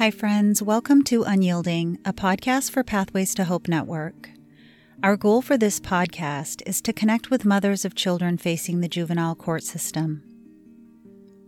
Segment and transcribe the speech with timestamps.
[0.00, 0.62] Hi, friends.
[0.62, 4.30] Welcome to Unyielding, a podcast for Pathways to Hope Network.
[5.02, 9.34] Our goal for this podcast is to connect with mothers of children facing the juvenile
[9.34, 10.22] court system.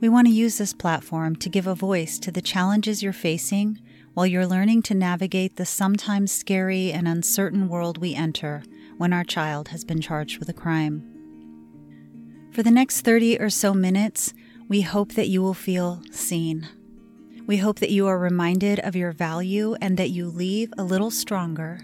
[0.02, 3.80] We want to use this platform to give a voice to the challenges you're facing
[4.12, 8.64] while you're learning to navigate the sometimes scary and uncertain world we enter
[8.98, 11.02] when our child has been charged with a crime.
[12.52, 14.34] For the next 30 or so minutes,
[14.68, 16.68] we hope that you will feel seen.
[17.46, 21.10] We hope that you are reminded of your value and that you leave a little
[21.10, 21.80] stronger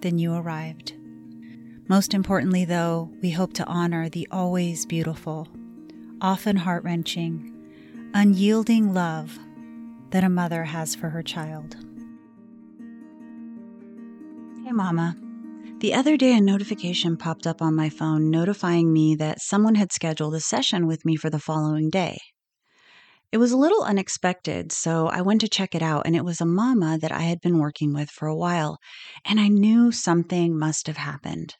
[0.00, 0.94] than you arrived.
[1.88, 5.48] Most importantly, though, we hope to honor the always beautiful,
[6.20, 7.52] often heart wrenching,
[8.14, 9.38] unyielding love
[10.10, 11.76] that a mother has for her child.
[14.64, 15.16] Hey, Mama.
[15.80, 19.92] The other day, a notification popped up on my phone notifying me that someone had
[19.92, 22.18] scheduled a session with me for the following day.
[23.32, 26.42] It was a little unexpected, so I went to check it out, and it was
[26.42, 28.76] a mama that I had been working with for a while,
[29.24, 31.54] and I knew something must have happened.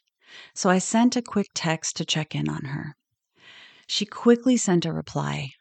[0.55, 2.95] So I sent a quick text to check in on her.
[3.87, 5.53] She quickly sent a reply.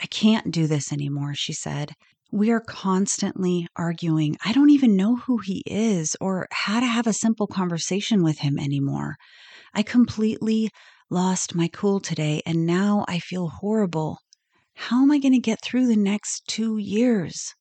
[0.00, 1.92] I can't do this anymore, she said.
[2.32, 4.36] We are constantly arguing.
[4.42, 8.38] I don't even know who he is or how to have a simple conversation with
[8.38, 9.16] him anymore.
[9.74, 10.70] I completely
[11.10, 14.18] lost my cool today, and now I feel horrible.
[14.80, 17.52] How am I going to get through the next two years?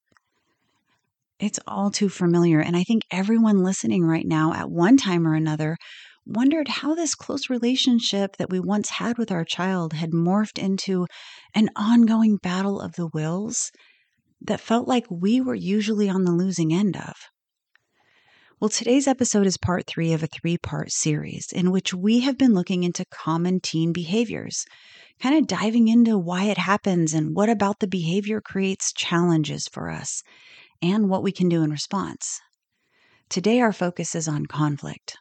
[1.39, 2.59] It's all too familiar.
[2.59, 5.77] And I think everyone listening right now, at one time or another,
[6.27, 11.07] wondered how this close relationship that we once had with our child had morphed into
[11.55, 13.71] an ongoing battle of the wills
[14.39, 17.13] that felt like we were usually on the losing end of.
[18.59, 22.39] Well, today's episode is part three of a three part series in which we have
[22.39, 24.65] been looking into common teen behaviors
[25.19, 29.91] kind of diving into why it happens and what about the behavior creates challenges for
[29.91, 30.23] us
[30.81, 32.41] and what we can do in response.
[33.29, 35.17] Today, our focus is on conflict.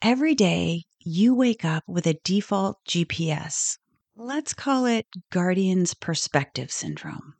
[0.00, 3.76] Every day, you wake up with a default GPS.
[4.14, 7.34] Let's call it Guardian's Perspective Syndrome.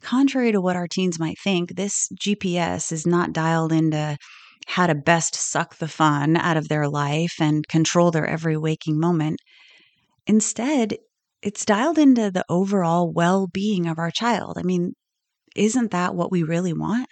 [0.00, 4.16] Contrary to what our teens might think, this GPS is not dialed into
[4.66, 8.98] how to best suck the fun out of their life and control their every waking
[8.98, 9.40] moment.
[10.26, 10.96] Instead,
[11.42, 14.56] it's dialed into the overall well being of our child.
[14.58, 14.92] I mean,
[15.56, 17.08] isn't that what we really want?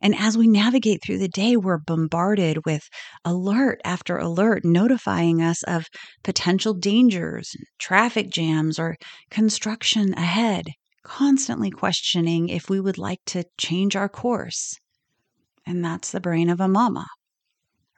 [0.00, 2.88] And as we navigate through the day, we're bombarded with
[3.24, 5.86] alert after alert notifying us of
[6.22, 8.96] potential dangers, traffic jams, or
[9.30, 10.66] construction ahead,
[11.06, 14.76] constantly questioning if we would like to change our course.
[15.64, 17.06] And that's the brain of a mama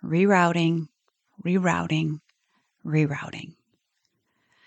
[0.05, 0.89] rerouting,
[1.45, 2.19] rerouting,
[2.85, 3.55] rerouting.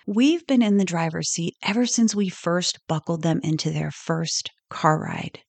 [0.08, 4.50] We've been in the driver's seat ever since we first buckled them into their first
[4.70, 5.40] car ride.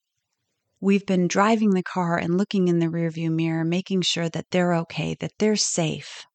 [0.79, 4.75] We've been driving the car and looking in the rearview mirror, making sure that they're
[4.75, 6.27] okay, that they're safe.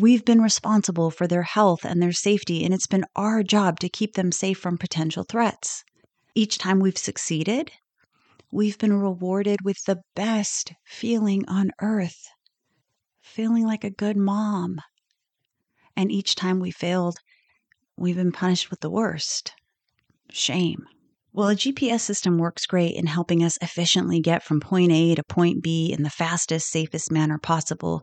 [0.00, 3.88] We've been responsible for their health and their safety, and it's been our job to
[3.90, 5.84] keep them safe from potential threats.
[6.34, 7.70] Each time we've succeeded,
[8.50, 12.28] we've been rewarded with the best feeling on earth
[13.20, 14.80] feeling like a good mom,
[15.94, 17.18] and each time we failed,
[17.98, 19.52] we've been punished with the worst
[20.30, 20.86] shame.
[21.34, 25.22] Well, a GPS system works great in helping us efficiently get from point A to
[25.22, 28.02] point B in the fastest, safest manner possible,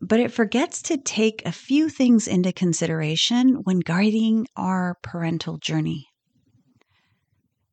[0.00, 6.06] but it forgets to take a few things into consideration when guiding our parental journey.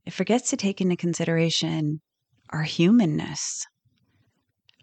[0.05, 2.01] It forgets to take into consideration
[2.49, 3.65] our humanness,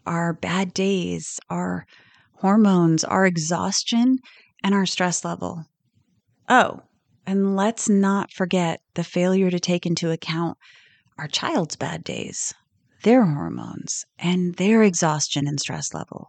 [0.06, 1.86] our bad days, our
[2.38, 4.19] hormones, our exhaustion,
[4.64, 5.64] and our stress level.
[6.48, 6.80] Oh,
[7.26, 10.59] and let's not forget the failure to take into account
[11.19, 12.53] our child's bad days,
[13.04, 16.28] their hormones, and their exhaustion and stress level.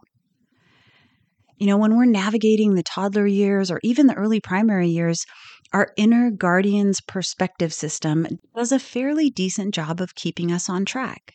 [1.64, 5.24] You know, when we're navigating the toddler years or even the early primary years,
[5.72, 11.32] our inner guardian's perspective system does a fairly decent job of keeping us on track.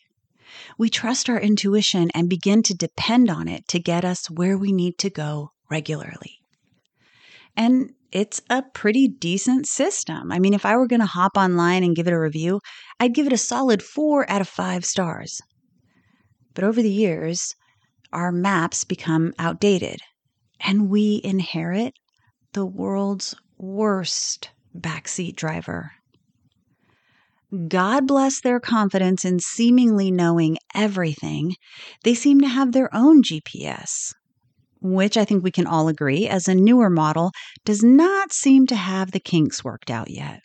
[0.78, 4.70] We trust our intuition and begin to depend on it to get us where we
[4.70, 6.38] need to go regularly.
[7.56, 10.30] And it's a pretty decent system.
[10.30, 12.60] I mean, if I were going to hop online and give it a review,
[13.00, 15.40] I'd give it a solid four out of five stars.
[16.54, 17.52] But over the years,
[18.12, 19.98] our maps become outdated
[20.60, 21.94] and we inherit
[22.52, 25.92] the world's worst backseat driver.
[27.68, 31.54] God bless their confidence in seemingly knowing everything.
[32.04, 34.14] They seem to have their own GPS,
[34.80, 37.32] which I think we can all agree, as a newer model,
[37.64, 40.40] does not seem to have the kinks worked out yet.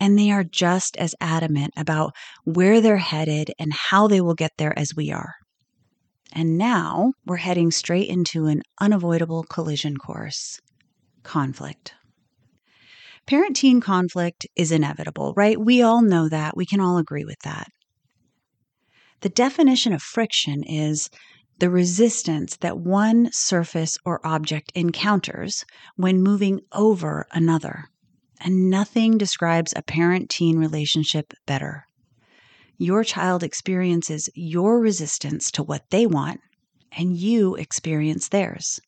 [0.00, 2.12] And they are just as adamant about
[2.44, 5.34] where they're headed and how they will get there as we are.
[6.34, 10.60] And now we're heading straight into an unavoidable collision course
[11.22, 11.94] conflict.
[13.26, 15.58] Parent teen conflict is inevitable, right?
[15.58, 16.56] We all know that.
[16.56, 17.68] We can all agree with that.
[19.20, 21.08] The definition of friction is
[21.60, 25.64] the resistance that one surface or object encounters
[25.96, 27.84] when moving over another.
[28.40, 31.86] And nothing describes a parent teen relationship better.
[32.78, 36.40] Your child experiences your resistance to what they want,
[36.92, 38.80] and you experience theirs.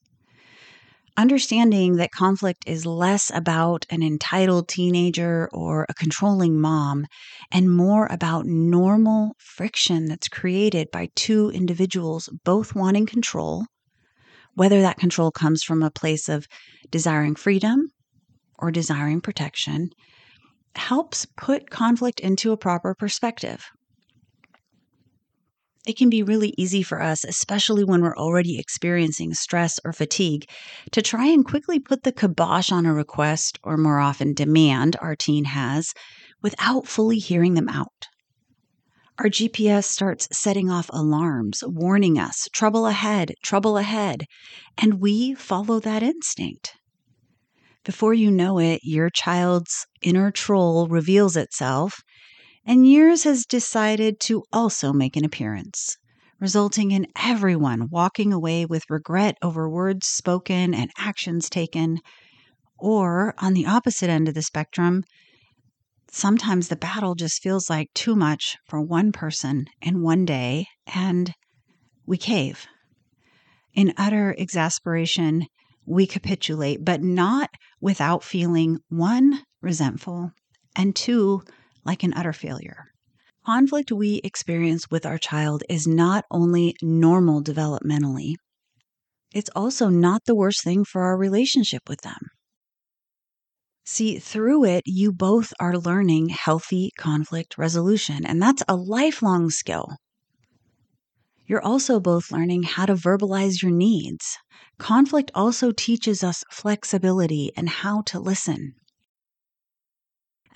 [1.18, 7.06] Understanding that conflict is less about an entitled teenager or a controlling mom
[7.50, 13.64] and more about normal friction that's created by two individuals both wanting control,
[14.54, 16.46] whether that control comes from a place of
[16.90, 17.88] desiring freedom
[18.58, 19.88] or desiring protection,
[20.78, 23.64] helps put conflict into a proper perspective
[25.86, 30.50] it can be really easy for us, especially when we're already experiencing stress or fatigue,
[30.90, 35.14] to try and quickly put the kibosh on a request or more often demand our
[35.14, 35.94] teen has
[36.42, 38.08] without fully hearing them out.
[39.18, 44.24] Our GPS starts setting off alarms, warning us trouble ahead, trouble ahead,
[44.76, 46.74] and we follow that instinct.
[47.86, 52.02] Before you know it, your child's inner troll reveals itself
[52.66, 55.96] and years has decided to also make an appearance,
[56.40, 62.00] resulting in everyone walking away with regret over words spoken and actions taken.
[62.76, 65.04] Or, on the opposite end of the spectrum,
[66.10, 71.32] sometimes the battle just feels like too much for one person in one day, and
[72.04, 72.66] we cave.
[73.74, 75.46] In utter exasperation,
[75.86, 77.50] we capitulate, but not
[77.80, 80.32] without feeling one, resentful,
[80.74, 81.42] and two,
[81.84, 82.86] like an utter failure.
[83.44, 88.34] Conflict we experience with our child is not only normal developmentally,
[89.32, 92.30] it's also not the worst thing for our relationship with them.
[93.84, 99.96] See, through it, you both are learning healthy conflict resolution, and that's a lifelong skill.
[101.46, 104.36] You're also both learning how to verbalize your needs.
[104.78, 108.74] Conflict also teaches us flexibility and how to listen.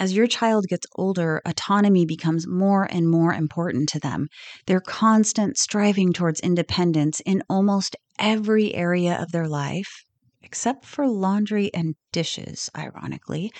[0.00, 4.28] As your child gets older, autonomy becomes more and more important to them.
[4.66, 10.04] Their constant striving towards independence in almost every area of their life,
[10.42, 13.52] except for laundry and dishes, ironically,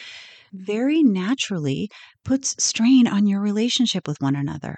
[0.53, 1.91] very naturally
[2.25, 4.76] puts strain on your relationship with one another.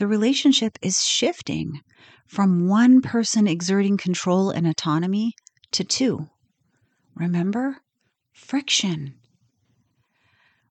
[0.00, 1.82] The relationship is shifting
[2.26, 5.34] from one person exerting control and autonomy
[5.72, 6.30] to two.
[7.14, 7.76] Remember?
[8.32, 9.16] Friction.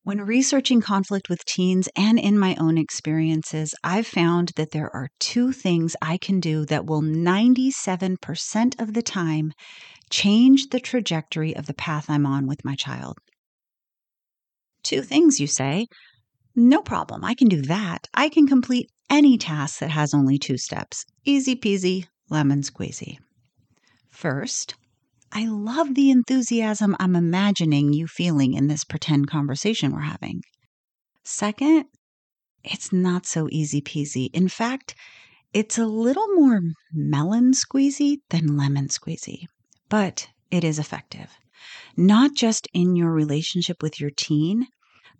[0.01, 5.09] When researching conflict with teens and in my own experiences, I've found that there are
[5.19, 9.51] two things I can do that will 97% of the time
[10.09, 13.19] change the trajectory of the path I'm on with my child.
[14.81, 15.85] Two things, you say?
[16.55, 17.23] No problem.
[17.23, 18.07] I can do that.
[18.15, 21.05] I can complete any task that has only two steps.
[21.25, 23.17] Easy peasy, lemon squeezy.
[24.09, 24.75] First,
[25.31, 30.41] I love the enthusiasm I'm imagining you feeling in this pretend conversation we're having.
[31.23, 31.85] Second,
[32.63, 34.29] it's not so easy peasy.
[34.33, 34.95] In fact,
[35.53, 36.61] it's a little more
[36.91, 39.45] melon squeezy than lemon squeezy,
[39.89, 41.29] but it is effective.
[41.95, 44.67] Not just in your relationship with your teen,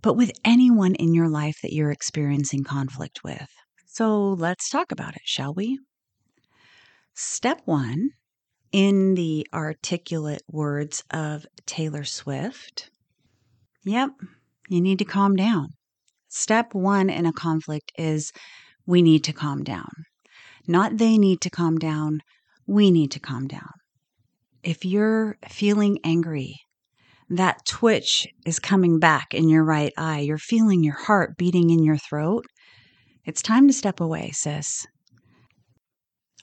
[0.02, 3.50] but with anyone in your life that you're experiencing conflict with.
[4.00, 5.78] So let's talk about it, shall we?
[7.16, 8.12] Step one
[8.72, 12.92] in the articulate words of Taylor Swift.
[13.84, 14.12] Yep,
[14.70, 15.72] you need to calm down.
[16.30, 18.32] Step one in a conflict is
[18.86, 19.92] we need to calm down.
[20.66, 22.22] Not they need to calm down,
[22.66, 23.74] we need to calm down.
[24.64, 26.56] If you're feeling angry,
[27.30, 31.84] that twitch is coming back in your right eye, you're feeling your heart beating in
[31.84, 32.46] your throat,
[33.30, 34.88] it's time to step away, sis.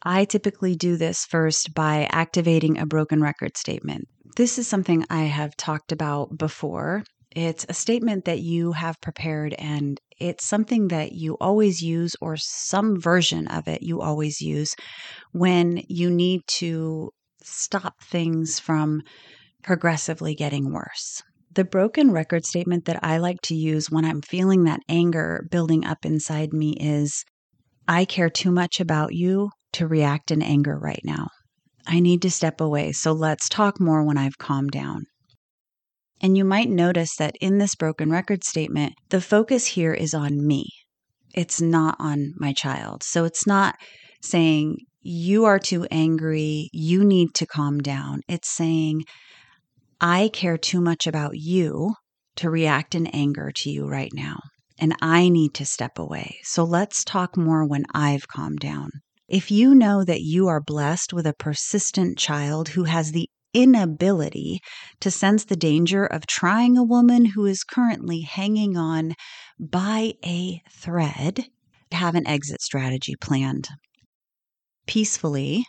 [0.05, 4.07] I typically do this first by activating a broken record statement.
[4.37, 7.03] This is something I have talked about before.
[7.35, 12.37] It's a statement that you have prepared, and it's something that you always use, or
[12.37, 14.77] some version of it you always use,
[15.33, 17.11] when you need to
[17.43, 19.03] stop things from
[19.65, 21.23] progressively getting worse.
[21.57, 25.87] The broken record statement that I like to use when I'm feeling that anger building
[25.87, 27.25] up inside me is
[27.89, 31.29] I care too much about you to react in anger right now.
[31.87, 35.07] I need to step away, so let's talk more when I've calmed down.
[36.21, 40.47] And you might notice that in this broken record statement, the focus here is on
[40.47, 40.69] me.
[41.33, 43.03] It's not on my child.
[43.03, 43.77] So it's not
[44.23, 48.21] saying, you are too angry, you need to calm down.
[48.29, 49.05] It's saying,
[50.01, 51.95] I care too much about you
[52.37, 54.41] to react in anger to you right now,
[54.79, 56.39] and I need to step away.
[56.43, 58.91] So let's talk more when I've calmed down.
[59.29, 64.61] If you know that you are blessed with a persistent child who has the inability
[65.01, 69.15] to sense the danger of trying a woman who is currently hanging on
[69.59, 71.47] by a thread,
[71.91, 73.69] have an exit strategy planned.
[74.87, 75.65] Peacefully,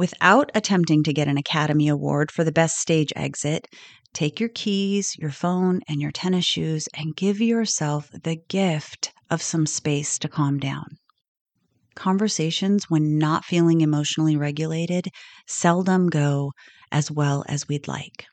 [0.00, 3.68] without attempting to get an Academy Award for the best stage exit,
[4.14, 9.42] take your keys, your phone, and your tennis shoes and give yourself the gift of
[9.42, 10.86] some space to calm down.
[11.94, 15.08] Conversations, when not feeling emotionally regulated,
[15.46, 16.52] seldom go
[16.90, 18.24] as well as we'd like.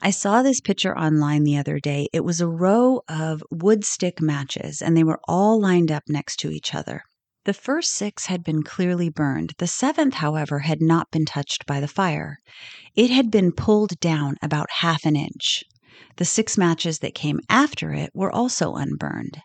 [0.00, 2.08] I saw this picture online the other day.
[2.14, 6.36] It was a row of wood stick matches, and they were all lined up next
[6.36, 7.02] to each other.
[7.46, 9.52] The first six had been clearly burned.
[9.58, 12.40] The seventh, however, had not been touched by the fire.
[12.96, 15.62] It had been pulled down about half an inch.
[16.16, 19.42] The six matches that came after it were also unburned.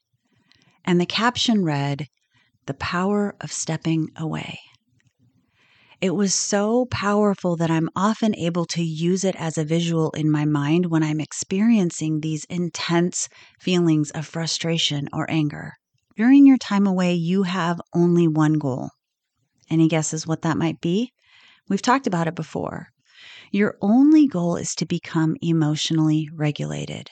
[0.83, 2.07] And the caption read,
[2.65, 4.57] The Power of Stepping Away.
[6.01, 10.31] It was so powerful that I'm often able to use it as a visual in
[10.31, 13.29] my mind when I'm experiencing these intense
[13.59, 15.75] feelings of frustration or anger.
[16.21, 18.91] During your time away, you have only one goal.
[19.71, 21.13] Any guesses what that might be?
[21.67, 22.89] We've talked about it before.
[23.51, 27.09] Your only goal is to become emotionally regulated.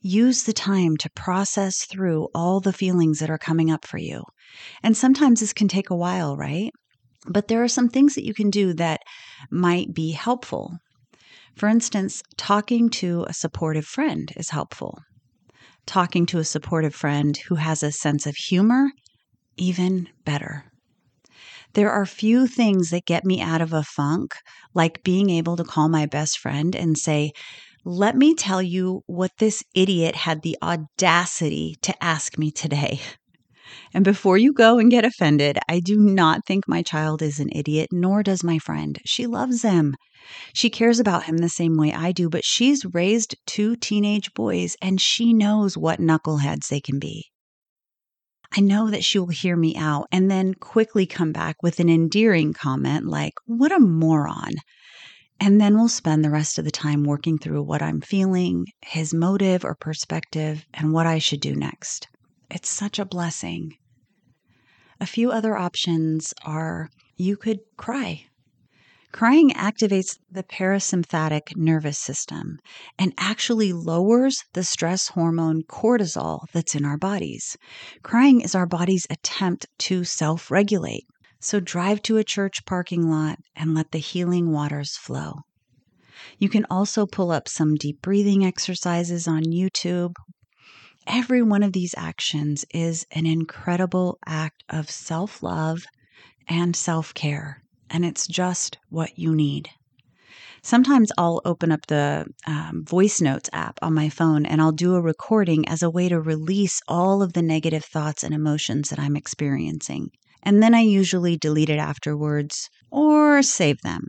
[0.00, 4.24] Use the time to process through all the feelings that are coming up for you.
[4.82, 6.72] And sometimes this can take a while, right?
[7.28, 9.02] But there are some things that you can do that
[9.48, 10.76] might be helpful.
[11.54, 14.98] For instance, talking to a supportive friend is helpful.
[15.86, 18.90] Talking to a supportive friend who has a sense of humor,
[19.56, 20.64] even better.
[21.74, 24.34] There are few things that get me out of a funk
[24.74, 27.32] like being able to call my best friend and say,
[27.84, 33.00] Let me tell you what this idiot had the audacity to ask me today.
[33.92, 37.50] And before you go and get offended, I do not think my child is an
[37.52, 38.98] idiot, nor does my friend.
[39.04, 39.96] She loves him.
[40.52, 44.76] She cares about him the same way I do, but she's raised two teenage boys
[44.80, 47.30] and she knows what knuckleheads they can be.
[48.56, 51.88] I know that she will hear me out and then quickly come back with an
[51.88, 54.54] endearing comment like, What a moron.
[55.40, 59.12] And then we'll spend the rest of the time working through what I'm feeling, his
[59.12, 62.06] motive or perspective, and what I should do next.
[62.50, 63.76] It's such a blessing.
[65.00, 68.26] A few other options are you could cry.
[69.12, 72.58] Crying activates the parasympathetic nervous system
[72.98, 77.56] and actually lowers the stress hormone cortisol that's in our bodies.
[78.02, 81.06] Crying is our body's attempt to self regulate.
[81.38, 85.42] So drive to a church parking lot and let the healing waters flow.
[86.38, 90.14] You can also pull up some deep breathing exercises on YouTube
[91.06, 95.84] Every one of these actions is an incredible act of self love
[96.48, 99.68] and self care, and it's just what you need.
[100.62, 104.94] Sometimes I'll open up the um, voice notes app on my phone and I'll do
[104.94, 108.98] a recording as a way to release all of the negative thoughts and emotions that
[108.98, 110.08] I'm experiencing.
[110.42, 114.06] And then I usually delete it afterwards or save them.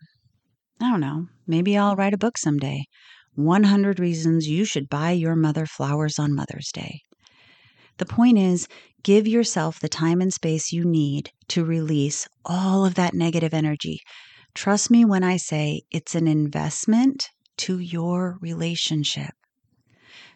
[0.79, 1.27] I don't know.
[1.45, 2.85] Maybe I'll write a book someday
[3.35, 7.01] 100 Reasons You Should Buy Your Mother Flowers on Mother's Day.
[7.97, 8.67] The point is,
[9.03, 13.99] give yourself the time and space you need to release all of that negative energy.
[14.53, 19.31] Trust me when I say it's an investment to your relationship.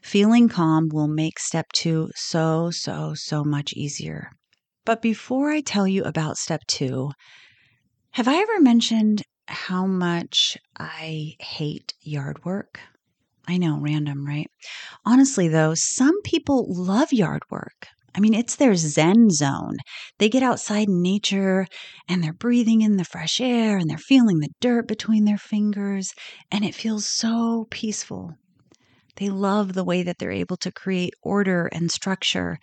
[0.01, 4.32] Feeling calm will make step two so, so, so much easier.
[4.86, 7.12] But before I tell you about step two,
[8.12, 12.79] have I ever mentioned how much I hate yard work.
[13.48, 14.50] I know, random, right?
[15.06, 17.88] Honestly, though, some people love yard work.
[18.15, 19.77] I mean, it's their zen zone.
[20.20, 21.65] They get outside in nature
[22.08, 26.13] and they're breathing in the fresh air and they're feeling the dirt between their fingers,
[26.51, 28.36] and it feels so peaceful.
[29.15, 32.60] They love the way that they're able to create order and structure.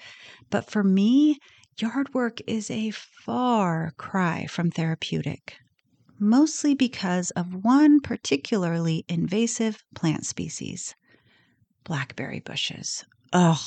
[0.51, 1.39] But for me,
[1.79, 5.59] yard work is a far cry from therapeutic
[6.19, 10.95] mostly because of one particularly invasive plant species
[11.85, 13.05] blackberry bushes.
[13.33, 13.59] Ugh.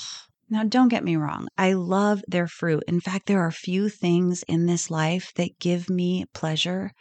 [0.51, 2.84] Now, don't get me wrong, I love their fruit.
[2.88, 6.91] In fact, there are few things in this life that give me pleasure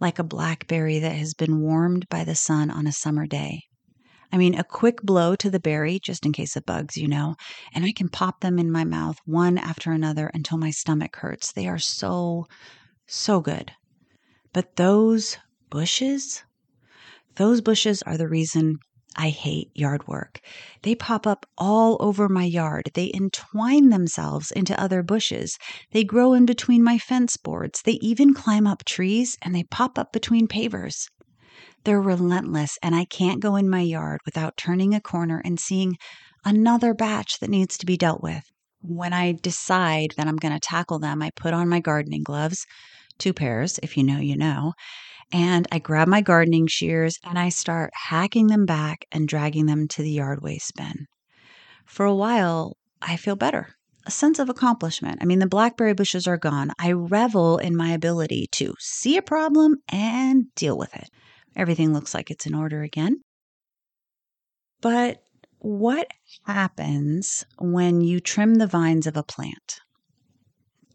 [0.00, 3.64] like a blackberry that has been warmed by the sun on a summer day.
[4.32, 7.36] I mean, a quick blow to the berry, just in case of bugs, you know,
[7.74, 11.52] and I can pop them in my mouth one after another until my stomach hurts.
[11.52, 12.46] They are so,
[13.06, 13.70] so good.
[14.54, 15.36] But those
[15.68, 16.44] bushes,
[17.34, 18.78] those bushes are the reason
[19.16, 20.40] I hate yard work.
[20.82, 22.92] They pop up all over my yard.
[22.94, 25.58] They entwine themselves into other bushes.
[25.90, 27.82] They grow in between my fence boards.
[27.82, 31.08] They even climb up trees and they pop up between pavers.
[31.82, 35.96] They're relentless, and I can't go in my yard without turning a corner and seeing
[36.44, 38.44] another batch that needs to be dealt with.
[38.80, 42.66] When I decide that I'm going to tackle them, I put on my gardening gloves,
[43.18, 44.72] two pairs, if you know, you know,
[45.32, 49.88] and I grab my gardening shears and I start hacking them back and dragging them
[49.88, 51.06] to the yard waste bin.
[51.86, 53.74] For a while, I feel better,
[54.06, 55.18] a sense of accomplishment.
[55.20, 56.72] I mean, the blackberry bushes are gone.
[56.78, 61.08] I revel in my ability to see a problem and deal with it.
[61.56, 63.20] Everything looks like it's in order again.
[64.80, 65.22] But
[65.58, 66.08] what
[66.46, 69.80] happens when you trim the vines of a plant?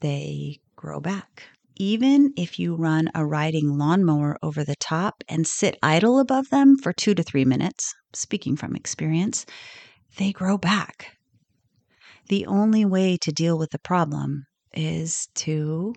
[0.01, 1.43] They grow back.
[1.81, 6.77] Even if you run a riding lawnmower over the top and sit idle above them
[6.77, 9.45] for two to three minutes, speaking from experience,
[10.17, 11.17] they grow back.
[12.27, 15.95] The only way to deal with the problem is to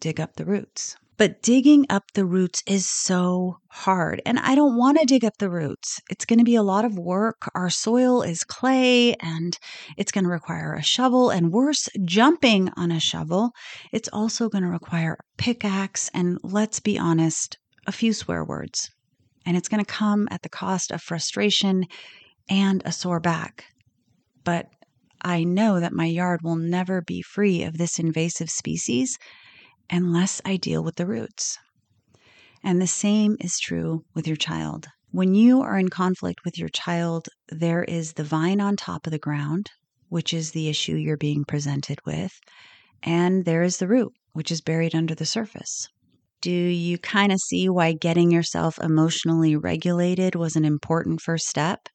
[0.00, 0.96] dig up the roots.
[1.18, 4.22] But digging up the roots is so hard.
[4.24, 6.00] And I don't want to dig up the roots.
[6.10, 7.50] It's going to be a lot of work.
[7.54, 9.58] Our soil is clay and
[9.96, 11.30] it's going to require a shovel.
[11.30, 13.52] And worse, jumping on a shovel,
[13.92, 16.10] it's also going to require a pickaxe.
[16.14, 18.90] And let's be honest, a few swear words.
[19.44, 21.84] And it's going to come at the cost of frustration
[22.48, 23.66] and a sore back.
[24.44, 24.66] But
[25.20, 29.18] I know that my yard will never be free of this invasive species
[29.90, 31.58] unless I deal with the roots.
[32.62, 34.86] And the same is true with your child.
[35.10, 39.10] When you are in conflict with your child, there is the vine on top of
[39.10, 39.70] the ground,
[40.08, 42.32] which is the issue you're being presented with,
[43.02, 45.88] and there is the root, which is buried under the surface.
[46.40, 51.88] Do you kind of see why getting yourself emotionally regulated was an important first step?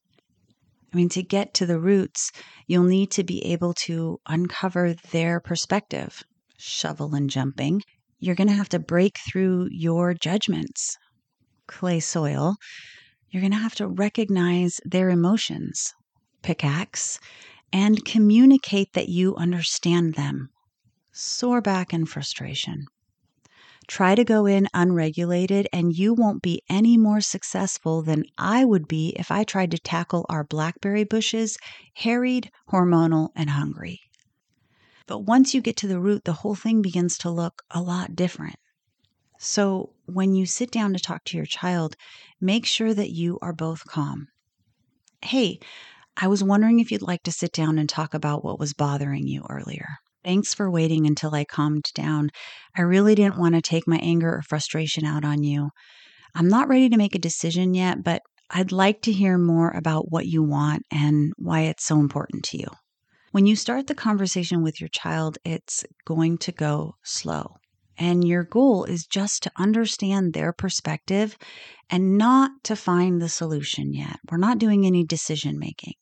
[0.94, 2.32] I mean, to get to the roots,
[2.66, 6.24] you'll need to be able to uncover their perspective,
[6.58, 7.82] shovel and jumping,
[8.20, 10.98] you're going to have to break through your judgments,
[11.68, 12.56] clay soil.
[13.30, 15.94] You're going to have to recognize their emotions,
[16.42, 17.20] pickaxe,
[17.72, 20.50] and communicate that you understand them.
[21.12, 22.86] Sore back and frustration.
[23.88, 28.88] Try to go in unregulated, and you won't be any more successful than I would
[28.88, 31.58] be if I tried to tackle our blackberry bushes,
[31.94, 34.02] harried, hormonal, and hungry.
[35.08, 38.16] But once you get to the root, the whole thing begins to look a lot
[38.16, 38.58] different.
[39.40, 41.96] So when you sit down to talk to your child,
[42.42, 44.28] make sure that you are both calm.
[45.22, 45.60] Hey,
[46.16, 49.28] I was wondering if you'd like to sit down and talk about what was bothering
[49.28, 49.88] you earlier.
[50.24, 52.30] Thanks for waiting until I calmed down.
[52.76, 55.70] I really didn't want to take my anger or frustration out on you.
[56.36, 60.12] I'm not ready to make a decision yet, but I'd like to hear more about
[60.12, 62.68] what you want and why it's so important to you.
[63.38, 67.58] When you start the conversation with your child, it's going to go slow.
[67.96, 71.38] And your goal is just to understand their perspective
[71.88, 74.18] and not to find the solution yet.
[74.32, 75.94] We're not doing any decision making.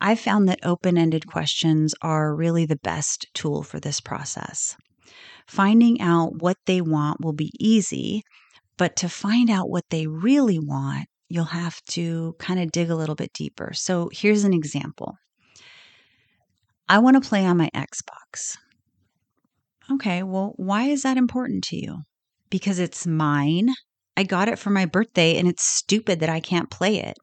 [0.00, 4.76] I've found that open ended questions are really the best tool for this process.
[5.46, 8.24] Finding out what they want will be easy,
[8.76, 12.96] but to find out what they really want, you'll have to kind of dig a
[12.96, 13.70] little bit deeper.
[13.74, 15.14] So here's an example
[16.90, 18.56] I want to play on my Xbox.
[19.92, 21.98] Okay, well, why is that important to you?
[22.50, 23.68] Because it's mine.
[24.16, 27.16] I got it for my birthday and it's stupid that I can't play it.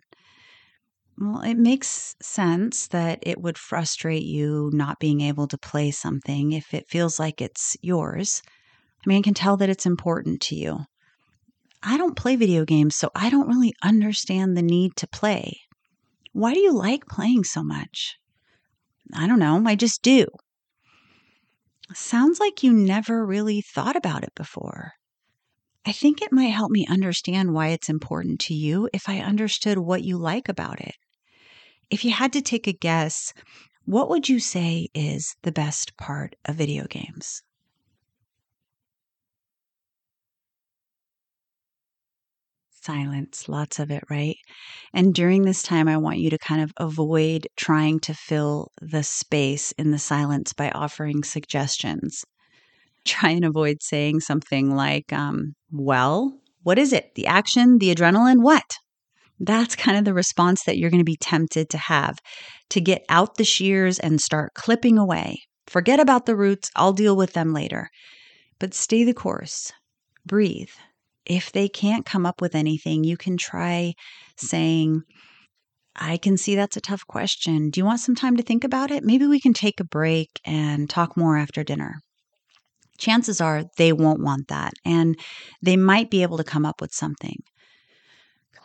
[1.17, 6.53] Well, it makes sense that it would frustrate you not being able to play something
[6.53, 8.41] if it feels like it's yours.
[9.05, 10.79] I mean, I can tell that it's important to you.
[11.83, 15.57] I don't play video games, so I don't really understand the need to play.
[16.31, 18.15] Why do you like playing so much?
[19.13, 20.27] I don't know, I just do.
[21.93, 24.93] Sounds like you never really thought about it before.
[25.85, 29.77] I think it might help me understand why it's important to you if I understood
[29.77, 30.95] what you like about it.
[31.89, 33.33] If you had to take a guess,
[33.85, 37.41] what would you say is the best part of video games?
[42.87, 44.37] Silence, lots of it, right?
[44.93, 49.03] And during this time, I want you to kind of avoid trying to fill the
[49.03, 52.23] space in the silence by offering suggestions.
[53.05, 57.15] Try and avoid saying something like, um, Well, what is it?
[57.15, 58.69] The action, the adrenaline, what?
[59.39, 62.17] That's kind of the response that you're going to be tempted to have
[62.69, 65.41] to get out the shears and start clipping away.
[65.67, 67.89] Forget about the roots, I'll deal with them later.
[68.59, 69.71] But stay the course,
[70.25, 70.71] breathe.
[71.27, 73.93] If they can't come up with anything, you can try
[74.37, 75.01] saying,
[75.95, 77.69] I can see that's a tough question.
[77.69, 79.03] Do you want some time to think about it?
[79.03, 81.99] Maybe we can take a break and talk more after dinner.
[82.97, 85.19] Chances are they won't want that, and
[85.61, 87.37] they might be able to come up with something.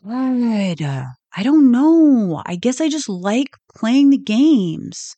[0.05, 0.83] Good.
[0.83, 2.43] I don't know.
[2.47, 5.17] I guess I just like playing the games.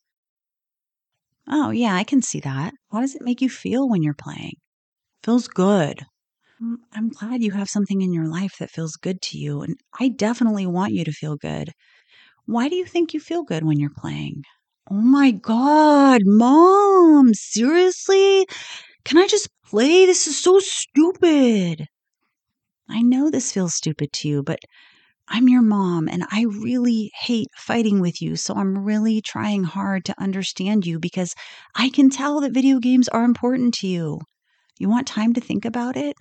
[1.48, 2.72] Oh, yeah, I can see that.
[2.90, 4.54] How does it make you feel when you're playing?
[5.22, 6.06] Feels good.
[6.64, 9.76] Mm, I'm glad you have something in your life that feels good to you, and
[10.00, 11.70] I definitely want you to feel good.
[12.46, 14.44] Why do you think you feel good when you're playing?
[14.90, 18.46] Oh my God, mom, seriously?
[19.04, 20.06] Can I just play?
[20.06, 21.86] This is so stupid.
[22.88, 24.58] I know this feels stupid to you, but
[25.28, 28.36] I'm your mom and I really hate fighting with you.
[28.36, 31.34] So I'm really trying hard to understand you because
[31.74, 34.20] I can tell that video games are important to you.
[34.78, 36.16] You want time to think about it?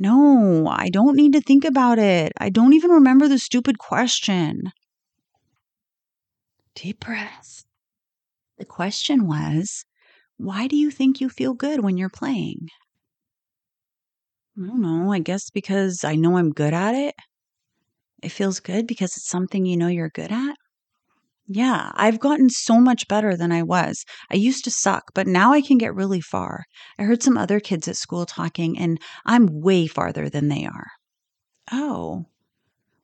[0.00, 2.32] No, I don't need to think about it.
[2.38, 4.72] I don't even remember the stupid question.
[6.74, 7.64] Deep breath.
[8.58, 9.84] The question was,
[10.38, 12.68] why do you think you feel good when you're playing?
[14.56, 15.12] I don't know.
[15.12, 17.16] I guess because I know I'm good at it.
[18.22, 20.56] It feels good because it's something you know you're good at.
[21.52, 24.04] Yeah, I've gotten so much better than I was.
[24.30, 26.64] I used to suck, but now I can get really far.
[26.98, 30.86] I heard some other kids at school talking, and I'm way farther than they are.
[31.72, 32.26] Oh,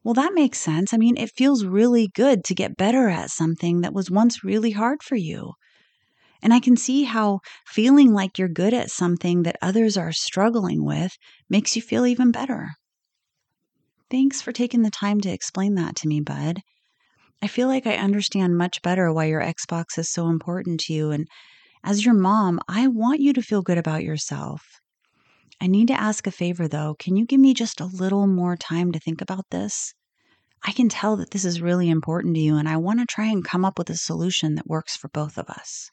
[0.04, 0.94] well, that makes sense.
[0.94, 4.72] I mean, it feels really good to get better at something that was once really
[4.72, 5.54] hard for you.
[6.42, 10.84] And I can see how feeling like you're good at something that others are struggling
[10.84, 11.16] with
[11.50, 12.70] makes you feel even better.
[14.10, 16.62] Thanks for taking the time to explain that to me, bud.
[17.42, 21.10] I feel like I understand much better why your Xbox is so important to you.
[21.10, 21.28] And
[21.84, 24.62] as your mom, I want you to feel good about yourself.
[25.60, 26.96] I need to ask a favor though.
[26.98, 29.94] Can you give me just a little more time to think about this?
[30.62, 33.26] I can tell that this is really important to you, and I want to try
[33.26, 35.90] and come up with a solution that works for both of us.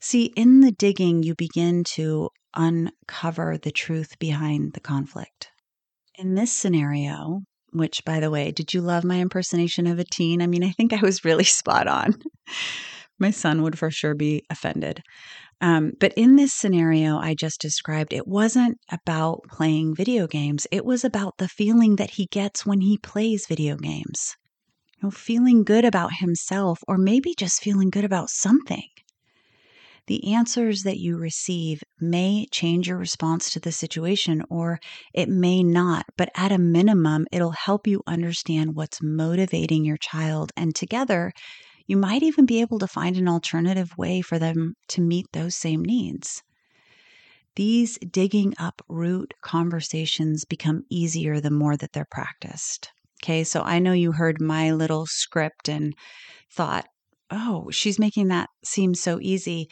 [0.00, 5.48] See, in the digging, you begin to uncover the truth behind the conflict.
[6.16, 10.42] In this scenario, which, by the way, did you love my impersonation of a teen?
[10.42, 12.14] I mean, I think I was really spot on.
[13.18, 15.02] my son would for sure be offended.
[15.60, 20.66] Um, but in this scenario I just described, it wasn't about playing video games.
[20.70, 24.36] It was about the feeling that he gets when he plays video games.
[24.96, 28.88] You know, feeling good about himself, or maybe just feeling good about something.
[30.10, 34.80] The answers that you receive may change your response to the situation, or
[35.14, 40.50] it may not, but at a minimum, it'll help you understand what's motivating your child.
[40.56, 41.32] And together,
[41.86, 45.54] you might even be able to find an alternative way for them to meet those
[45.54, 46.42] same needs.
[47.54, 52.90] These digging up root conversations become easier the more that they're practiced.
[53.22, 55.94] Okay, so I know you heard my little script and
[56.50, 56.88] thought,
[57.30, 59.68] oh, she's making that seem so easy.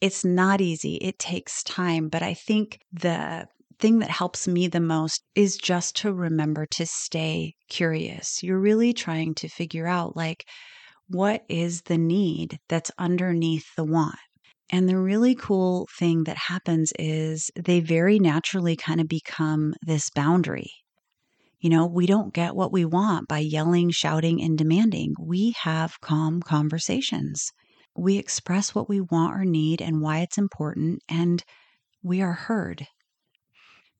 [0.00, 2.08] It's not easy, it takes time.
[2.08, 3.46] But I think the
[3.78, 8.42] thing that helps me the most is just to remember to stay curious.
[8.42, 10.44] You're really trying to figure out, like,
[11.08, 14.16] what is the need that's underneath the want?
[14.70, 20.10] And the really cool thing that happens is they very naturally kind of become this
[20.10, 20.70] boundary.
[21.60, 25.14] You know, we don't get what we want by yelling, shouting, and demanding.
[25.20, 27.50] We have calm conversations.
[27.96, 31.42] We express what we want or need and why it's important, and
[32.02, 32.86] we are heard.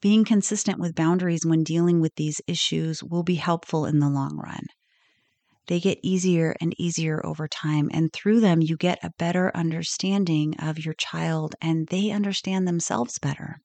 [0.00, 4.36] Being consistent with boundaries when dealing with these issues will be helpful in the long
[4.36, 4.66] run.
[5.66, 7.88] They get easier and easier over time.
[7.92, 13.18] And through them, you get a better understanding of your child and they understand themselves
[13.18, 13.58] better.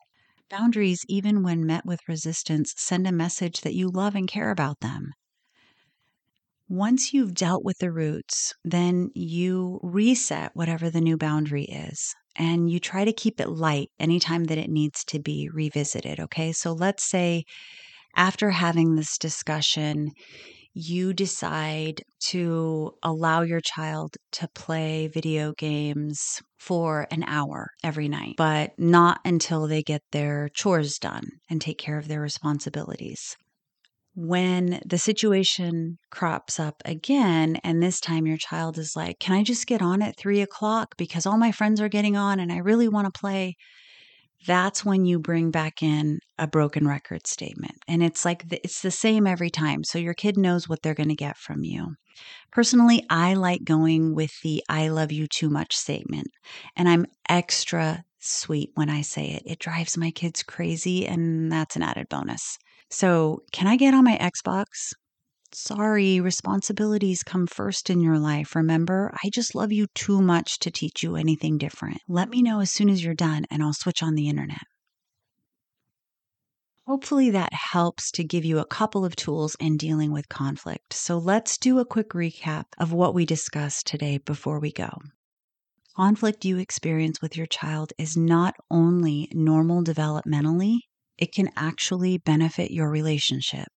[0.49, 4.79] Boundaries, even when met with resistance, send a message that you love and care about
[4.79, 5.11] them.
[6.71, 12.71] Once you've dealt with the roots, then you reset whatever the new boundary is and
[12.71, 16.17] you try to keep it light anytime that it needs to be revisited.
[16.17, 17.43] Okay, so let's say
[18.15, 20.11] after having this discussion,
[20.73, 28.35] you decide to allow your child to play video games for an hour every night,
[28.37, 33.35] but not until they get their chores done and take care of their responsibilities.
[34.23, 39.43] When the situation crops up again, and this time your child is like, Can I
[39.43, 42.57] just get on at three o'clock because all my friends are getting on and I
[42.57, 43.55] really want to play?
[44.47, 47.75] that's when you bring back in a broken record statement.
[47.87, 49.83] And it's like the, it's the same every time.
[49.83, 51.95] So your kid knows what they're going to get from you.
[52.51, 56.27] Personally, I like going with the I love you too much statement.
[56.75, 59.43] And I'm extra sweet when I say it.
[59.45, 62.57] It drives my kids crazy, and that's an added bonus.
[62.91, 64.93] So, can I get on my Xbox?
[65.53, 68.53] Sorry, responsibilities come first in your life.
[68.53, 72.01] Remember, I just love you too much to teach you anything different.
[72.09, 74.63] Let me know as soon as you're done, and I'll switch on the internet.
[76.85, 80.91] Hopefully, that helps to give you a couple of tools in dealing with conflict.
[80.93, 84.89] So, let's do a quick recap of what we discussed today before we go.
[85.95, 90.79] Conflict you experience with your child is not only normal developmentally,
[91.21, 93.67] it can actually benefit your relationship.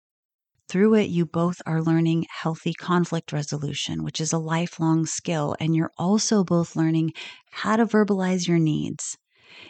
[0.66, 5.76] Through it, you both are learning healthy conflict resolution, which is a lifelong skill, and
[5.76, 7.12] you're also both learning
[7.50, 9.18] how to verbalize your needs.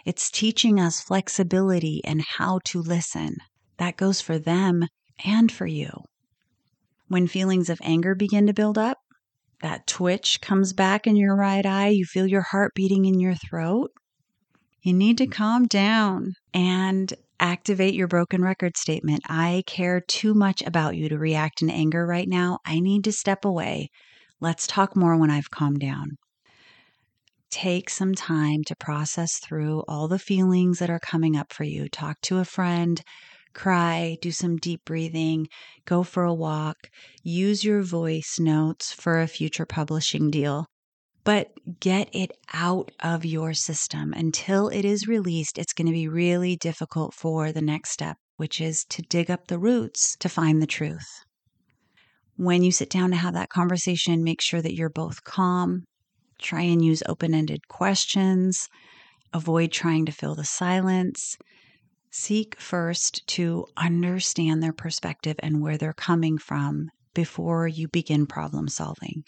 [0.06, 3.36] It's teaching us flexibility and how to listen.
[3.78, 4.86] That goes for them
[5.24, 5.90] and for you.
[7.08, 8.98] When feelings of anger begin to build up,
[9.62, 13.34] that twitch comes back in your right eye, you feel your heart beating in your
[13.34, 13.90] throat,
[14.84, 19.22] you need to calm down and activate your broken record statement.
[19.28, 22.58] I care too much about you to react in anger right now.
[22.64, 23.90] I need to step away.
[24.40, 26.16] Let's talk more when I've calmed down.
[27.50, 31.88] Take some time to process through all the feelings that are coming up for you.
[31.88, 33.00] Talk to a friend,
[33.54, 35.46] cry, do some deep breathing,
[35.84, 36.76] go for a walk,
[37.22, 40.66] use your voice notes for a future publishing deal
[41.24, 45.58] but get it out of your system until it is released.
[45.58, 49.46] It's going to be really difficult for the next step, which is to dig up
[49.46, 51.24] the roots to find the truth.
[52.36, 55.84] When you sit down to have that conversation, make sure that you're both calm.
[56.38, 58.68] Try and use open ended questions.
[59.32, 61.38] Avoid trying to fill the silence.
[62.10, 68.68] Seek first to understand their perspective and where they're coming from before you begin problem
[68.68, 69.24] solving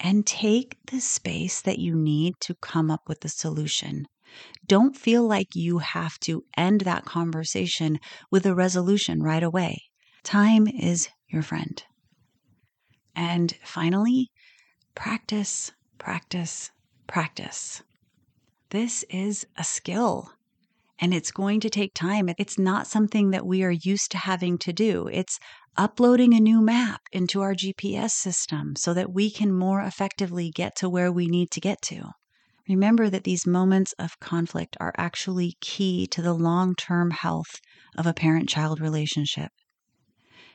[0.00, 4.06] and take the space that you need to come up with a solution.
[4.66, 7.98] Don't feel like you have to end that conversation
[8.30, 9.82] with a resolution right away.
[10.22, 11.82] Time is your friend.
[13.14, 14.30] And finally,
[14.94, 16.70] practice, practice,
[17.06, 17.82] practice.
[18.70, 20.30] This is a skill
[20.98, 22.28] and it's going to take time.
[22.38, 25.08] It's not something that we are used to having to do.
[25.08, 25.38] It's
[25.76, 30.76] uploading a new map into our GPS system so that we can more effectively get
[30.76, 32.10] to where we need to get to.
[32.68, 37.60] Remember that these moments of conflict are actually key to the long term health
[37.96, 39.50] of a parent child relationship.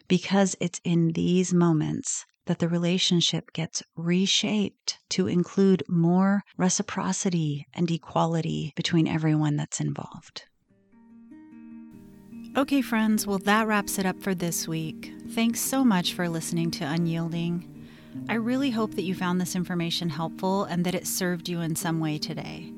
[0.07, 7.91] Because it's in these moments that the relationship gets reshaped to include more reciprocity and
[7.91, 10.45] equality between everyone that's involved.
[12.59, 15.13] Okay, friends, well, that wraps it up for this week.
[15.29, 17.65] Thanks so much for listening to Unyielding.
[18.27, 21.77] I really hope that you found this information helpful and that it served you in
[21.77, 22.73] some way today.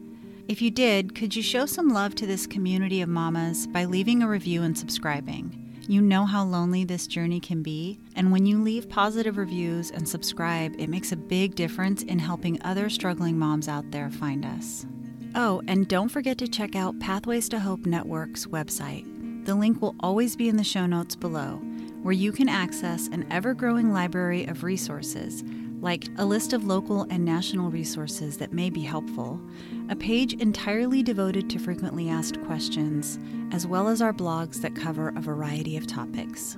[0.47, 4.21] If you did, could you show some love to this community of mamas by leaving
[4.21, 5.81] a review and subscribing?
[5.87, 10.07] You know how lonely this journey can be, and when you leave positive reviews and
[10.07, 14.85] subscribe, it makes a big difference in helping other struggling moms out there find us.
[15.33, 19.07] Oh, and don't forget to check out Pathways to Hope Network's website.
[19.43, 21.59] The link will always be in the show notes below,
[22.01, 25.43] where you can access an ever growing library of resources
[25.81, 29.41] like a list of local and national resources that may be helpful,
[29.89, 33.17] a page entirely devoted to frequently asked questions,
[33.51, 36.55] as well as our blogs that cover a variety of topics.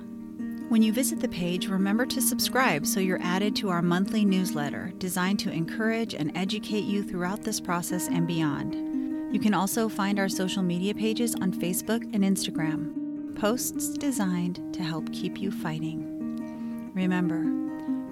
[0.68, 4.92] When you visit the page, remember to subscribe so you're added to our monthly newsletter
[4.98, 8.93] designed to encourage and educate you throughout this process and beyond.
[9.34, 14.84] You can also find our social media pages on Facebook and Instagram, posts designed to
[14.84, 16.92] help keep you fighting.
[16.94, 17.42] Remember,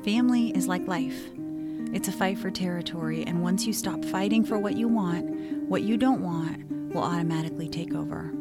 [0.03, 1.31] Family is like life.
[1.95, 5.31] It's a fight for territory, and once you stop fighting for what you want,
[5.69, 8.33] what you don't want will automatically take over.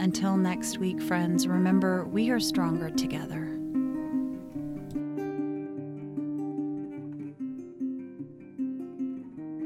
[0.00, 3.53] Until next week, friends, remember we are stronger together.